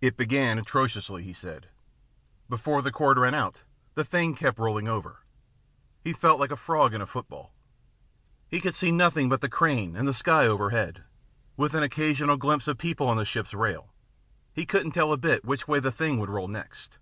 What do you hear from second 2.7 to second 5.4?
the cord ran out, the thing kept rolling over.